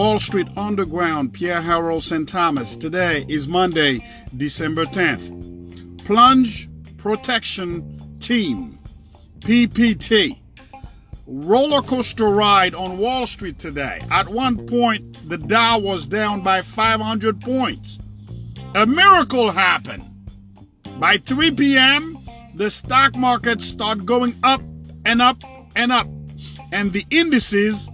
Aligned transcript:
Wall 0.00 0.18
Street 0.18 0.48
Underground, 0.56 1.34
Pierre 1.34 1.60
Harold 1.60 2.02
St. 2.02 2.26
Thomas. 2.26 2.74
Today 2.74 3.22
is 3.28 3.46
Monday, 3.46 4.02
December 4.34 4.86
10th. 4.86 6.06
Plunge 6.06 6.70
Protection 6.96 8.16
Team, 8.18 8.78
PPT. 9.40 10.40
Roller 11.26 11.82
coaster 11.82 12.30
ride 12.30 12.74
on 12.74 12.96
Wall 12.96 13.26
Street 13.26 13.58
today. 13.58 14.00
At 14.10 14.26
one 14.26 14.66
point, 14.66 15.28
the 15.28 15.36
Dow 15.36 15.78
was 15.78 16.06
down 16.06 16.40
by 16.40 16.62
500 16.62 17.38
points. 17.38 17.98
A 18.76 18.86
miracle 18.86 19.50
happened. 19.50 20.02
By 20.98 21.18
3 21.18 21.50
p.m., 21.50 22.18
the 22.54 22.70
stock 22.70 23.14
market 23.16 23.60
started 23.60 24.06
going 24.06 24.34
up 24.44 24.62
and 25.04 25.20
up 25.20 25.42
and 25.76 25.92
up, 25.92 26.06
and 26.72 26.90
the 26.90 27.04
indices 27.10 27.90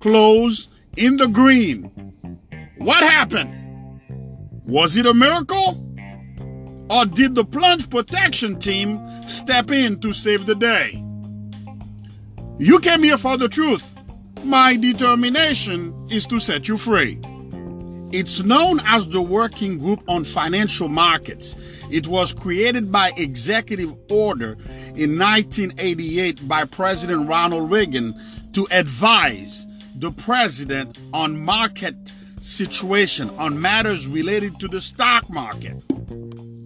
closed 0.00 0.68
in 0.96 1.16
the 1.16 1.28
green. 1.28 1.84
What 2.78 3.02
happened? 3.02 4.00
Was 4.66 4.96
it 4.96 5.06
a 5.06 5.14
miracle? 5.14 5.80
Or 6.90 7.06
did 7.06 7.34
the 7.34 7.44
plunge 7.44 7.88
protection 7.90 8.58
team 8.58 9.00
step 9.26 9.70
in 9.70 10.00
to 10.00 10.12
save 10.12 10.46
the 10.46 10.54
day? 10.54 11.02
You 12.58 12.78
came 12.78 13.02
here 13.02 13.18
for 13.18 13.36
the 13.36 13.48
truth. 13.48 13.94
My 14.44 14.76
determination 14.76 16.08
is 16.10 16.26
to 16.26 16.38
set 16.38 16.68
you 16.68 16.76
free. 16.76 17.18
It's 18.12 18.44
known 18.44 18.80
as 18.84 19.08
the 19.08 19.20
Working 19.20 19.76
Group 19.78 20.04
on 20.06 20.22
Financial 20.22 20.88
Markets. 20.88 21.56
It 21.90 22.06
was 22.06 22.32
created 22.32 22.92
by 22.92 23.10
executive 23.16 23.92
order 24.08 24.52
in 24.94 25.18
1988 25.18 26.46
by 26.46 26.64
President 26.64 27.28
Ronald 27.28 27.72
Reagan 27.72 28.14
to 28.52 28.68
advise 28.70 29.66
the 29.96 30.10
president 30.12 30.98
on 31.12 31.36
market 31.44 32.12
situation 32.40 33.30
on 33.38 33.60
matters 33.60 34.06
related 34.06 34.58
to 34.60 34.68
the 34.68 34.80
stock 34.80 35.28
market. 35.30 35.76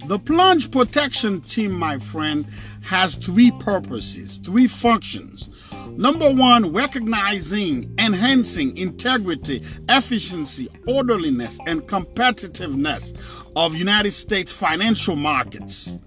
The 0.09 0.19
plunge 0.19 0.71
protection 0.71 1.43
team, 1.43 1.73
my 1.73 1.99
friend, 1.99 2.47
has 2.83 3.15
three 3.15 3.53
purposes, 3.61 4.39
three 4.39 4.67
functions. 4.67 5.51
Number 5.99 6.33
one, 6.33 6.73
recognizing, 6.73 7.95
enhancing 7.99 8.77
integrity, 8.79 9.63
efficiency, 9.89 10.69
orderliness, 10.87 11.59
and 11.67 11.83
competitiveness 11.83 13.45
of 13.55 13.75
United 13.75 14.13
States 14.13 14.51
financial 14.53 15.17
markets. 15.17 15.99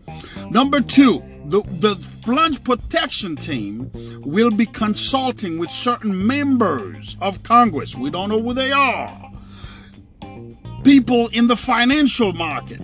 Number 0.50 0.82
two, 0.82 1.22
the, 1.52 1.62
the 1.80 2.10
plunge 2.24 2.64
protection 2.64 3.36
team 3.36 3.92
will 4.22 4.52
be 4.52 4.66
consulting 4.66 5.60
with 5.60 5.70
certain 5.70 6.26
members 6.26 7.18
of 7.22 7.44
Congress. 7.44 7.96
We 7.96 8.10
don't 8.10 8.30
know 8.30 8.42
who 8.42 8.54
they 8.54 8.72
are. 8.72 9.32
People 10.84 11.28
in 11.28 11.48
the 11.48 11.56
financial 11.56 12.34
market 12.34 12.82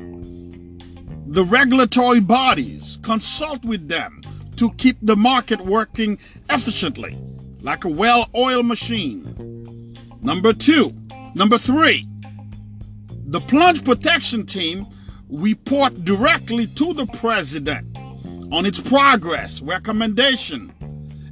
the 1.30 1.44
regulatory 1.44 2.22
bodies, 2.22 3.00
consult 3.04 3.64
with 3.66 3.90
them 3.90 4.22
to 4.56 4.72
keep 4.74 4.98
the 5.02 5.16
market 5.16 5.60
working 5.62 6.18
efficiently, 6.50 7.18
like 7.62 7.84
a 7.84 7.90
well 7.90 8.30
oiled 8.34 8.66
machine. 8.66 9.94
Number 10.22 10.54
two, 10.54 10.94
number 11.36 11.58
three, 11.58 12.08
the 13.28 13.42
plunge 13.42 13.84
protection 13.84 14.46
team 14.46 14.88
report 15.30 15.94
directly 16.06 16.66
to 16.68 16.94
the 16.94 17.06
president 17.06 17.87
on 18.52 18.66
its 18.66 18.80
progress, 18.80 19.62
recommendation, 19.62 20.74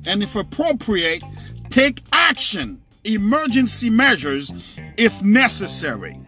and 0.06 0.22
if 0.22 0.36
appropriate, 0.36 1.24
take 1.70 2.02
action, 2.14 2.82
emergency 3.04 3.90
measures 3.90 4.78
if 4.98 5.22
necessary. 5.24 6.20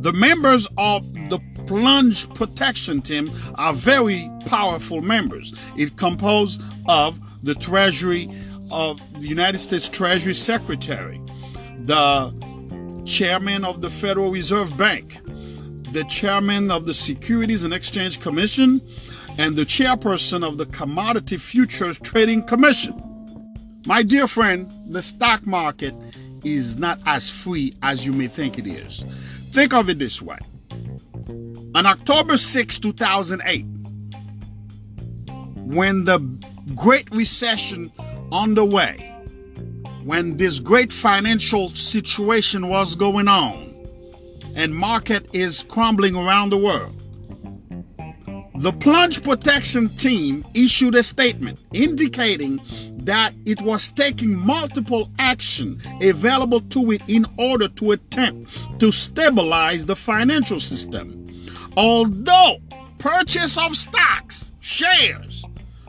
The 0.00 0.12
members 0.12 0.68
of 0.78 1.12
the 1.28 1.40
plunge 1.66 2.32
protection 2.34 3.02
team 3.02 3.30
are 3.56 3.72
very 3.72 4.30
powerful 4.46 5.00
members. 5.00 5.52
It 5.76 5.96
composed 5.96 6.62
of 6.88 7.18
the 7.42 7.54
Treasury 7.54 8.30
of 8.70 9.00
the 9.20 9.26
United 9.26 9.58
States 9.58 9.88
Treasury 9.88 10.34
Secretary, 10.34 11.20
the 11.80 12.32
chairman 13.06 13.64
of 13.64 13.80
the 13.80 13.90
Federal 13.90 14.30
Reserve 14.30 14.76
Bank, 14.76 15.18
the 15.92 16.04
chairman 16.08 16.70
of 16.70 16.84
the 16.84 16.94
Securities 16.94 17.64
and 17.64 17.72
Exchange 17.72 18.20
Commission, 18.20 18.80
and 19.38 19.54
the 19.54 19.64
chairperson 19.64 20.46
of 20.46 20.58
the 20.58 20.66
Commodity 20.66 21.36
Futures 21.36 21.98
Trading 22.00 22.42
Commission. 22.42 23.00
My 23.86 24.02
dear 24.02 24.26
friend, 24.26 24.68
the 24.92 25.00
stock 25.00 25.46
market 25.46 25.94
is 26.44 26.76
not 26.76 26.98
as 27.06 27.30
free 27.30 27.72
as 27.82 28.04
you 28.04 28.12
may 28.12 28.26
think 28.26 28.58
it 28.58 28.66
is. 28.66 29.04
Think 29.52 29.72
of 29.72 29.88
it 29.88 29.98
this 29.98 30.20
way 30.20 30.38
on 31.74 31.86
October 31.86 32.36
6, 32.36 32.78
2008, 32.80 33.64
when 35.56 36.04
the 36.04 36.18
Great 36.74 37.08
Recession 37.12 37.92
underway, 38.32 38.96
when 40.02 40.36
this 40.36 40.58
great 40.58 40.92
financial 40.92 41.70
situation 41.70 42.68
was 42.68 42.96
going 42.96 43.28
on, 43.28 43.72
and 44.56 44.74
market 44.74 45.32
is 45.32 45.62
crumbling 45.62 46.16
around 46.16 46.50
the 46.50 46.58
world, 46.58 46.92
the 48.58 48.72
plunge 48.72 49.22
protection 49.22 49.88
team 49.90 50.44
issued 50.52 50.96
a 50.96 51.02
statement 51.02 51.60
indicating 51.72 52.58
that 53.04 53.32
it 53.46 53.62
was 53.62 53.92
taking 53.92 54.34
multiple 54.34 55.08
action 55.20 55.78
available 56.02 56.60
to 56.60 56.90
it 56.90 57.00
in 57.08 57.24
order 57.38 57.68
to 57.68 57.92
attempt 57.92 58.50
to 58.80 58.90
stabilize 58.90 59.86
the 59.86 59.94
financial 59.94 60.58
system. 60.58 61.24
Although 61.76 62.56
purchase 62.98 63.56
of 63.56 63.76
stocks, 63.76 64.52
shares, 64.58 65.44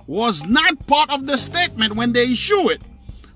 was 0.06 0.47
not 0.47 0.86
part 0.86 1.09
of 1.09 1.25
the 1.25 1.38
statement 1.38 1.96
when 1.96 2.13
they 2.13 2.31
issue 2.31 2.69
it, 2.69 2.84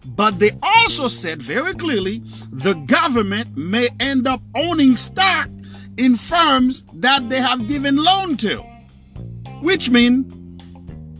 but 0.06 0.38
they 0.38 0.52
also 0.62 1.08
said 1.08 1.42
very 1.42 1.74
clearly 1.74 2.22
the 2.52 2.74
government 2.86 3.58
may 3.58 3.90
end 4.00 4.28
up 4.28 4.42
owning 4.54 4.96
stock 4.96 5.50
in 5.98 6.16
firms 6.16 6.84
that 6.94 7.30
they 7.30 7.42
have 7.42 7.68
given 7.68 7.96
loan 7.96 8.38
to, 8.38 8.64
which 9.64 9.90
means 9.90 10.32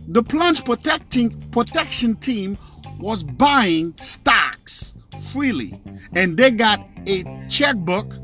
the 0.06 0.22
plunge 0.22 0.64
protecting 0.64 1.30
protection 1.50 2.14
team 2.16 2.58
was 3.00 3.22
buying 3.22 3.94
stocks 3.98 4.94
freely, 5.32 5.80
and 6.14 6.36
they 6.36 6.50
got 6.50 6.86
a 7.06 7.24
checkbook. 7.48 8.14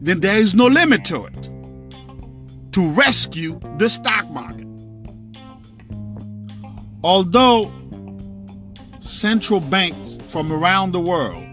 Then 0.00 0.20
there 0.20 0.38
is 0.38 0.54
no 0.54 0.66
limit 0.66 1.04
to 1.06 1.26
it 1.26 1.48
to 2.72 2.88
rescue 2.92 3.60
the 3.76 3.88
stock 3.88 4.28
market. 4.30 4.66
Although 7.04 7.70
central 9.00 9.60
banks 9.60 10.16
from 10.28 10.50
around 10.50 10.92
the 10.92 11.00
world 11.00 11.44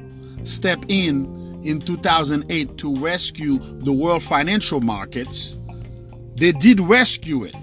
stepped 0.43 0.85
in 0.87 1.37
in 1.63 1.81
2008 1.81 2.77
to 2.77 2.95
rescue 2.95 3.59
the 3.59 3.91
world 3.91 4.23
financial 4.23 4.79
markets, 4.79 5.57
they 6.35 6.53
did 6.53 6.79
rescue 6.79 7.43
it. 7.43 7.55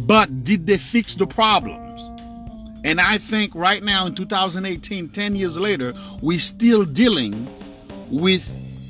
But 0.00 0.44
did 0.44 0.66
they 0.66 0.78
fix 0.78 1.14
the 1.14 1.26
problems? 1.26 2.00
And 2.84 3.00
I 3.00 3.18
think 3.18 3.54
right 3.54 3.82
now 3.82 4.06
in 4.06 4.14
2018, 4.14 5.08
10 5.08 5.36
years 5.36 5.58
later, 5.58 5.94
we're 6.20 6.38
still 6.38 6.84
dealing 6.84 7.48
with 8.10 8.48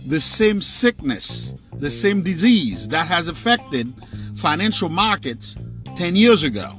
the 0.09 0.19
same 0.19 0.63
sickness 0.63 1.55
the 1.83 1.91
same 1.91 2.23
disease 2.23 2.89
that 2.89 3.09
has 3.09 3.29
affected 3.29 3.93
financial 4.37 4.89
markets 4.89 5.57
10 5.97 6.15
years 6.15 6.45
ago. 6.45 6.71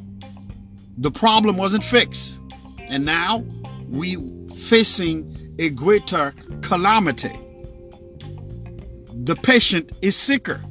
The 0.97 1.11
problem 1.11 1.57
wasn't 1.57 1.83
fixed. 1.83 2.39
And 2.87 3.03
now 3.03 3.43
we're 3.89 4.21
facing 4.55 5.29
a 5.59 5.69
greater 5.71 6.33
calamity. 6.61 7.33
The 9.25 9.35
patient 9.43 9.91
is 10.01 10.15
sicker 10.15 10.63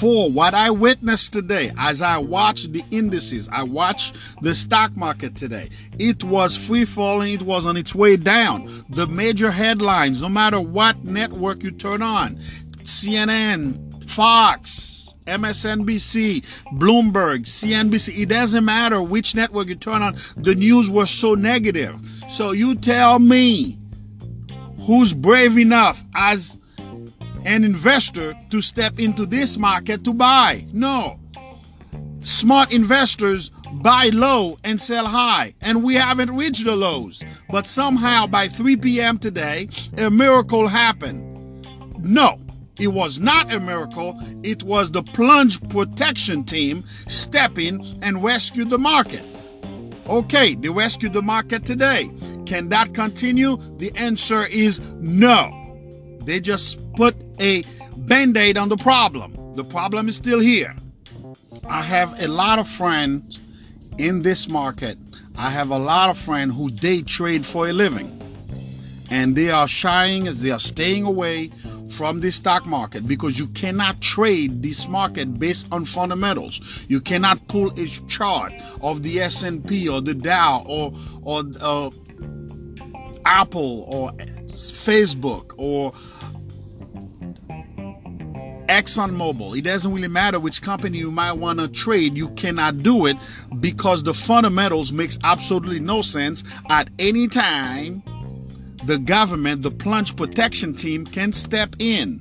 for 0.00 0.30
what 0.30 0.54
I 0.54 0.70
witnessed 0.70 1.34
today 1.34 1.70
as 1.76 2.00
I 2.00 2.16
watched 2.16 2.72
the 2.72 2.82
indices, 2.90 3.50
I 3.52 3.64
watched 3.64 4.40
the 4.40 4.54
stock 4.54 4.96
market 4.96 5.36
today. 5.36 5.68
It 5.98 6.24
was 6.24 6.56
free 6.56 6.86
falling, 6.86 7.34
it 7.34 7.42
was 7.42 7.66
on 7.66 7.76
its 7.76 7.94
way 7.94 8.16
down. 8.16 8.66
The 8.88 9.06
major 9.06 9.50
headlines, 9.50 10.22
no 10.22 10.30
matter 10.30 10.58
what 10.58 11.04
network 11.04 11.62
you 11.62 11.70
turn 11.70 12.00
on 12.00 12.36
CNN, 12.82 14.08
Fox, 14.08 15.14
MSNBC, 15.26 16.46
Bloomberg, 16.78 17.44
CNBC, 17.44 18.22
it 18.22 18.30
doesn't 18.30 18.64
matter 18.64 19.02
which 19.02 19.34
network 19.34 19.68
you 19.68 19.74
turn 19.74 20.00
on, 20.00 20.16
the 20.34 20.54
news 20.54 20.88
was 20.88 21.10
so 21.10 21.34
negative. 21.34 21.94
So 22.26 22.52
you 22.52 22.74
tell 22.74 23.18
me 23.18 23.78
who's 24.86 25.12
brave 25.12 25.58
enough 25.58 26.02
as 26.14 26.58
an 27.44 27.64
investor 27.64 28.34
to 28.50 28.60
step 28.60 28.98
into 28.98 29.26
this 29.26 29.58
market 29.58 30.04
to 30.04 30.12
buy. 30.12 30.64
No. 30.72 31.18
Smart 32.20 32.72
investors 32.72 33.50
buy 33.82 34.10
low 34.12 34.58
and 34.64 34.80
sell 34.80 35.06
high, 35.06 35.54
and 35.60 35.82
we 35.82 35.94
haven't 35.94 36.36
reached 36.36 36.64
the 36.64 36.76
lows. 36.76 37.22
But 37.50 37.66
somehow 37.66 38.26
by 38.26 38.48
3 38.48 38.76
p.m. 38.76 39.18
today, 39.18 39.68
a 39.98 40.10
miracle 40.10 40.68
happened. 40.68 41.26
No, 42.02 42.38
it 42.78 42.88
was 42.88 43.20
not 43.20 43.52
a 43.52 43.60
miracle. 43.60 44.14
It 44.42 44.62
was 44.62 44.90
the 44.90 45.02
plunge 45.02 45.60
protection 45.70 46.44
team 46.44 46.84
stepping 47.08 47.84
and 48.02 48.22
rescued 48.22 48.70
the 48.70 48.78
market. 48.78 49.22
Okay, 50.08 50.54
they 50.54 50.68
rescued 50.68 51.12
the 51.12 51.22
market 51.22 51.64
today. 51.64 52.10
Can 52.44 52.68
that 52.70 52.94
continue? 52.94 53.56
The 53.76 53.92
answer 53.96 54.44
is 54.46 54.80
no. 54.94 55.59
They 56.24 56.40
just 56.40 56.92
put 56.94 57.14
a 57.40 57.64
band 57.96 58.36
aid 58.36 58.56
on 58.56 58.68
the 58.68 58.76
problem. 58.76 59.54
The 59.56 59.64
problem 59.64 60.08
is 60.08 60.16
still 60.16 60.40
here. 60.40 60.74
I 61.68 61.82
have 61.82 62.20
a 62.20 62.28
lot 62.28 62.58
of 62.58 62.68
friends 62.68 63.40
in 63.98 64.22
this 64.22 64.48
market. 64.48 64.96
I 65.36 65.50
have 65.50 65.70
a 65.70 65.78
lot 65.78 66.10
of 66.10 66.18
friends 66.18 66.54
who 66.56 66.70
day 66.70 67.02
trade 67.02 67.44
for 67.46 67.68
a 67.68 67.72
living. 67.72 68.16
And 69.10 69.34
they 69.34 69.50
are 69.50 69.66
shying 69.66 70.28
as 70.28 70.40
they 70.40 70.50
are 70.50 70.58
staying 70.58 71.04
away 71.04 71.50
from 71.90 72.20
the 72.20 72.30
stock 72.30 72.66
market 72.66 73.06
because 73.08 73.38
you 73.38 73.48
cannot 73.48 74.00
trade 74.00 74.62
this 74.62 74.88
market 74.88 75.38
based 75.38 75.66
on 75.72 75.84
fundamentals. 75.84 76.86
You 76.88 77.00
cannot 77.00 77.46
pull 77.48 77.72
a 77.78 77.86
chart 78.06 78.52
of 78.80 79.02
the 79.02 79.20
S&P 79.20 79.88
or 79.88 80.00
the 80.00 80.14
Dow 80.14 80.62
or 80.66 80.92
or 81.22 81.42
uh, 81.60 81.90
Apple 83.24 83.84
or 83.88 84.12
Facebook 84.52 85.54
or 85.56 85.92
ExxonMobil. 88.70 89.58
It 89.58 89.62
doesn't 89.62 89.92
really 89.92 90.08
matter 90.08 90.38
which 90.38 90.62
company 90.62 90.98
you 90.98 91.10
might 91.10 91.32
want 91.32 91.58
to 91.58 91.68
trade. 91.68 92.16
You 92.16 92.28
cannot 92.30 92.82
do 92.82 93.06
it 93.06 93.16
because 93.58 94.02
the 94.02 94.14
fundamentals 94.14 94.92
makes 94.92 95.18
absolutely 95.24 95.80
no 95.80 96.02
sense 96.02 96.44
at 96.68 96.88
any 96.98 97.26
time 97.26 98.02
the 98.84 98.98
government, 98.98 99.62
the 99.62 99.70
plunge 99.70 100.16
protection 100.16 100.74
team 100.74 101.04
can 101.04 101.32
step 101.32 101.74
in 101.78 102.20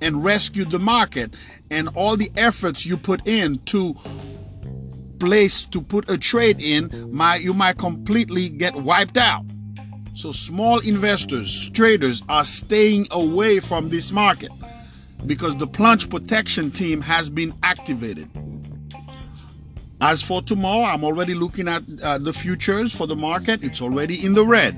and 0.00 0.24
rescue 0.24 0.64
the 0.64 0.78
market 0.78 1.34
and 1.70 1.88
all 1.94 2.16
the 2.16 2.30
efforts 2.36 2.86
you 2.86 2.96
put 2.96 3.26
in 3.26 3.58
to 3.64 3.94
place 5.18 5.64
to 5.64 5.80
put 5.80 6.08
a 6.08 6.16
trade 6.16 6.62
in 6.62 7.10
might 7.12 7.42
you 7.42 7.52
might 7.52 7.76
completely 7.76 8.48
get 8.48 8.74
wiped 8.74 9.16
out. 9.16 9.44
So 10.18 10.32
small 10.32 10.80
investors, 10.80 11.68
traders 11.68 12.24
are 12.28 12.42
staying 12.42 13.06
away 13.12 13.60
from 13.60 13.88
this 13.88 14.10
market 14.10 14.50
because 15.26 15.54
the 15.54 15.66
plunge 15.68 16.10
protection 16.10 16.72
team 16.72 17.00
has 17.02 17.30
been 17.30 17.54
activated. 17.62 18.28
As 20.00 20.20
for 20.20 20.42
tomorrow, 20.42 20.86
I'm 20.92 21.04
already 21.04 21.34
looking 21.34 21.68
at 21.68 21.84
uh, 22.02 22.18
the 22.18 22.32
futures 22.32 22.92
for 22.92 23.06
the 23.06 23.14
market. 23.14 23.62
It's 23.62 23.80
already 23.80 24.26
in 24.26 24.34
the 24.34 24.44
red. 24.44 24.74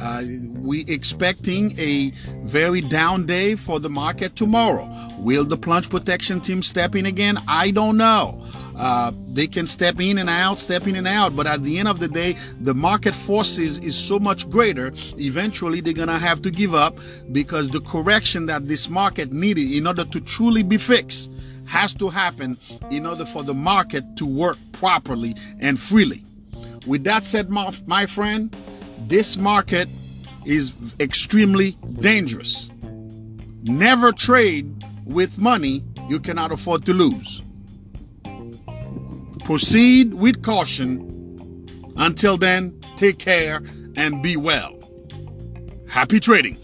Uh, 0.00 0.22
we 0.58 0.84
expecting 0.86 1.76
a 1.76 2.10
very 2.44 2.80
down 2.80 3.26
day 3.26 3.56
for 3.56 3.80
the 3.80 3.90
market 3.90 4.36
tomorrow. 4.36 4.88
Will 5.18 5.44
the 5.44 5.56
plunge 5.56 5.90
protection 5.90 6.40
team 6.40 6.62
step 6.62 6.94
in 6.94 7.06
again? 7.06 7.36
I 7.48 7.72
don't 7.72 7.96
know. 7.96 8.40
Uh, 8.76 9.12
they 9.28 9.46
can 9.46 9.66
step 9.66 10.00
in 10.00 10.18
and 10.18 10.28
out, 10.28 10.58
step 10.58 10.86
in 10.86 10.96
and 10.96 11.06
out, 11.06 11.36
but 11.36 11.46
at 11.46 11.62
the 11.62 11.78
end 11.78 11.88
of 11.88 12.00
the 12.00 12.08
day, 12.08 12.34
the 12.60 12.74
market 12.74 13.14
forces 13.14 13.78
is 13.78 13.96
so 13.96 14.18
much 14.18 14.48
greater. 14.50 14.92
Eventually, 15.18 15.80
they're 15.80 15.92
gonna 15.92 16.18
have 16.18 16.42
to 16.42 16.50
give 16.50 16.74
up 16.74 16.98
because 17.32 17.70
the 17.70 17.80
correction 17.82 18.46
that 18.46 18.66
this 18.66 18.88
market 18.88 19.32
needed 19.32 19.70
in 19.70 19.86
order 19.86 20.04
to 20.04 20.20
truly 20.20 20.62
be 20.62 20.76
fixed 20.76 21.32
has 21.66 21.94
to 21.94 22.08
happen 22.08 22.58
in 22.90 23.06
order 23.06 23.24
for 23.24 23.42
the 23.42 23.54
market 23.54 24.04
to 24.16 24.26
work 24.26 24.58
properly 24.72 25.34
and 25.60 25.78
freely. 25.78 26.22
With 26.86 27.04
that 27.04 27.24
said, 27.24 27.50
my, 27.50 27.72
my 27.86 28.06
friend, 28.06 28.54
this 29.06 29.36
market 29.36 29.88
is 30.44 30.72
extremely 31.00 31.72
dangerous. 32.00 32.70
Never 33.62 34.12
trade 34.12 34.84
with 35.06 35.38
money 35.38 35.82
you 36.08 36.20
cannot 36.20 36.52
afford 36.52 36.84
to 36.86 36.92
lose. 36.92 37.40
Proceed 39.44 40.14
with 40.14 40.42
caution. 40.42 41.10
Until 41.96 42.38
then, 42.38 42.80
take 42.96 43.18
care 43.18 43.62
and 43.96 44.22
be 44.22 44.36
well. 44.36 44.72
Happy 45.86 46.18
trading. 46.18 46.56